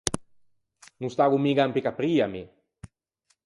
[1.03, 2.43] No staggo miga in Piccapria mi!